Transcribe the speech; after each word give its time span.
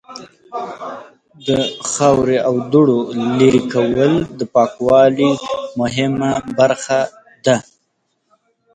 د 1.47 1.49
خاورې 1.91 2.37
او 2.47 2.53
دوړو 2.71 2.99
لرې 3.39 3.61
کول 3.73 4.11
د 4.39 4.41
پاکوالی 4.55 5.31
مهمه 5.79 6.31
برخه 6.57 6.99
ده. 7.45 7.57